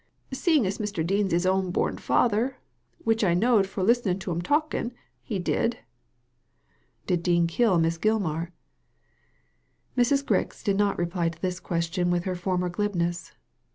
""Seeing 0.33 0.65
as 0.65 0.79
Mr. 0.79 1.05
Dean's 1.05 1.31
his 1.31 1.45
own 1.45 1.69
bom 1.69 1.95
father— 1.97 2.57
which 3.05 3.23
I 3.23 3.35
knowed 3.35 3.67
fro' 3.67 3.83
listening 3.83 4.17
to 4.17 4.31
'm 4.31 4.41
talking— 4.41 4.93
he 5.21 5.37
did." 5.37 5.77
"Did 7.05 7.21
Dean 7.21 7.45
kill 7.45 7.77
Miss 7.77 7.99
Gilmar?" 7.99 8.51
Mrs. 9.95 10.23
Grix 10.25 10.63
did 10.63 10.75
not 10.77 10.97
reply 10.97 11.29
to 11.29 11.39
this 11.39 11.59
question 11.59 12.09
with 12.09 12.23
her 12.23 12.33
former 12.33 12.67
glibness. 12.67 13.33